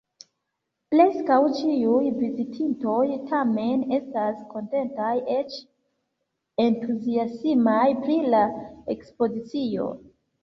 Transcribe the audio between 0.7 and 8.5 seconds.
Preskaŭ ĉiuj vizitintoj, tamen, estas kontentaj, eĉ entuziasmaj pri la